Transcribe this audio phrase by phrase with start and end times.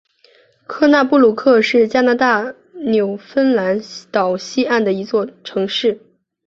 [0.65, 3.79] 科纳布鲁克是加拿大纽芬兰
[4.11, 6.01] 岛西岸的一座城市。